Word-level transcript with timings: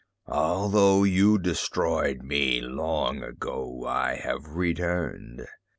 Although 0.25 1.03
you 1.03 1.37
destroyed 1.37 2.23
me 2.23 2.59
long 2.59 3.21
ago, 3.21 3.85
I 3.85 4.15
have 4.15 4.47
returned. 4.55 5.45